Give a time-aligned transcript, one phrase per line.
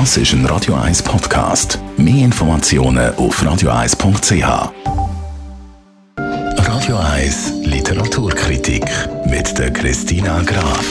[0.00, 1.78] Das ist ein Radio 1 Podcast.
[1.96, 4.72] Mehr Informationen auf radio1.ch.
[6.16, 8.84] Radio 1 Literaturkritik
[9.26, 10.84] mit der Christina Graf.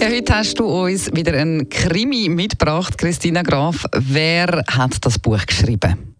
[0.00, 3.84] Ja, heute hast du uns wieder einen Krimi mitgebracht, Christina Graf.
[3.92, 6.11] Wer hat das Buch geschrieben?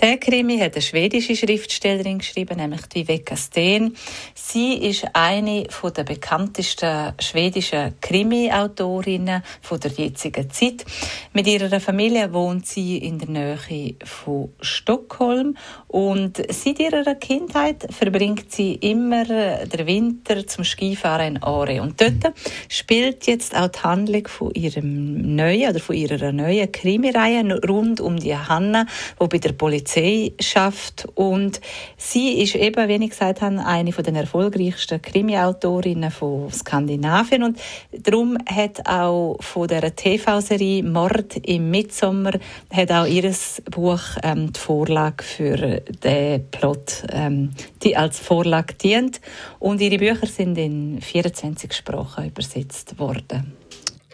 [0.00, 3.96] Der Krimi hat eine schwedische Schriftstellerin geschrieben, nämlich Viveka Sten.
[4.34, 10.84] Sie ist eine der bekanntesten schwedischen Krimi-Autorinnen der jetzigen Zeit.
[11.32, 15.56] Mit ihrer Familie wohnt sie in der Nähe von Stockholm
[15.88, 21.80] und seit ihrer Kindheit verbringt sie immer den Winter zum Skifahren in Aare.
[21.80, 22.34] Und dort
[22.68, 28.18] spielt jetzt auch die Handlung von ihrem neuen oder von ihrer neuen Krimireihe rund um
[28.18, 28.86] die Hanna,
[29.18, 31.06] wo bei der Polizei Polizei schafft.
[31.14, 31.60] Und
[31.96, 37.42] sie ist eben, wie ich gesagt habe, eine von den erfolgreichsten Krimi-Autorinnen von Skandinavien.
[37.42, 37.58] Und
[37.92, 42.32] darum hat auch von der TV-Serie Mord im Mitsommer
[42.72, 43.34] hat auch ihr
[43.70, 47.50] Buch ähm, die Vorlage für den Plot, ähm,
[47.82, 49.20] die als Vorlage dient.
[49.58, 53.52] Und ihre Bücher sind in 24 Sprachen übersetzt worden.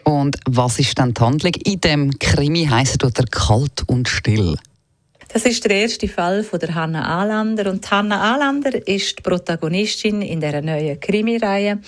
[0.03, 1.53] Und was ist dann die Handlung?
[1.63, 4.57] In dem Krimi heisst er kalt und still.
[5.29, 10.21] Das ist der erste Fall von der Hanna Alander und Hanna Alander ist die Protagonistin
[10.21, 11.79] in der neuen Krimireihe.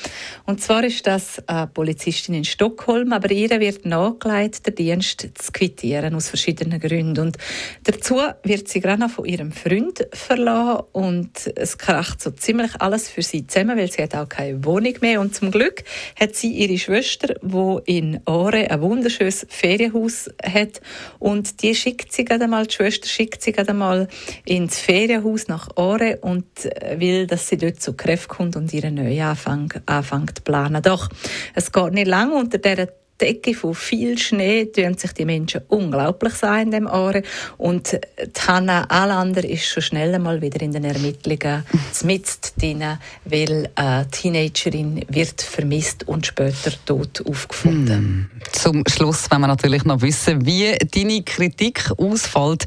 [0.46, 5.52] Und zwar ist das eine Polizistin in Stockholm, aber ihr wird nachgelegt, den Dienst zu
[5.52, 7.28] quittieren aus verschiedenen Gründen.
[7.28, 7.38] Und
[7.84, 10.86] dazu wird sie gerade noch von ihrem Freund verlassen.
[10.94, 14.96] Und es kracht so ziemlich alles für sie zusammen, weil sie hat auch keine Wohnung
[15.02, 15.22] mehr.
[15.22, 15.84] Und zum Glück
[16.20, 20.82] hat sie ihre Schwester, wo in Aare ein wunderschönes Ferienhaus hat.
[21.20, 24.08] Und die schickt sie gerade mal die Schwester schickt schickt sie gerade mal
[24.46, 28.94] ins Ferienhaus nach Ore und äh, will, dass sie dort zu Kräften kommt und ihren
[28.96, 30.84] Neuanfang anfängt zu planen.
[30.84, 31.10] Doch
[31.56, 32.88] es geht nicht lange unter dieser
[33.20, 37.24] Decke von viel Schnee tun sich die Menschen unglaublich sein in dem Aare
[37.58, 41.64] und die Hanna Alander ist schon schnell einmal wieder in den Ermittlungen
[42.04, 42.84] mitten drin,
[43.26, 48.30] weil eine Teenagerin wird vermisst und später tot aufgefunden.
[48.34, 48.42] Mm.
[48.52, 52.66] Zum Schluss wollen wir natürlich noch wissen, wie deine Kritik ausfällt.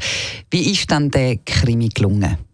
[0.51, 2.48] Wie ist denn der Krimi gelungen?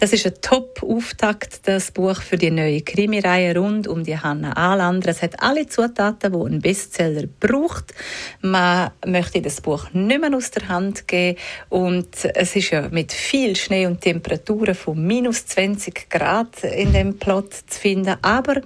[0.00, 5.10] Das ist ein Top-Auftakt, das Buch für die neue Krimireihe rund um die Hanna Alander.
[5.10, 7.94] Es hat alle Zutaten, die ein Bestseller braucht.
[8.40, 11.38] Man möchte das Buch nicht mehr aus der Hand geben
[11.68, 17.18] und es ist ja mit viel Schnee und Temperaturen von minus 20 Grad in dem
[17.18, 18.62] Plot zu finden, aber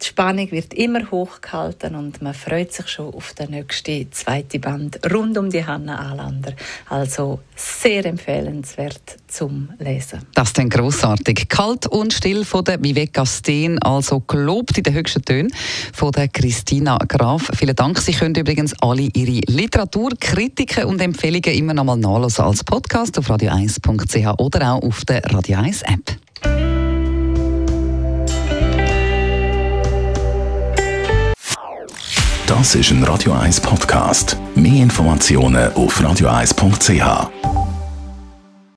[0.00, 5.00] die Spannung wird immer hochgehalten und man freut sich schon auf den nächsten zweiten Band
[5.12, 6.52] rund um die Hanna Alander.
[6.88, 10.20] Also sehr empfehlenswert zum Lesen.
[10.34, 11.48] Das ist dann grossartig.
[11.48, 15.50] Kalt und still von der Viveka Steen, also gelobt in den höchsten Tönen
[15.92, 17.50] von der Christina Graf.
[17.54, 17.98] Vielen Dank.
[17.98, 23.30] Sie können übrigens alle Ihre Literaturkritiken und Empfehlungen immer noch mal nachlesen als Podcast auf
[23.30, 26.18] radio1.ch oder auch auf der Radio 1 App.
[32.48, 34.38] Das ist ein Radio 1 Podcast.
[34.54, 37.57] Mehr Informationen auf radio1.ch.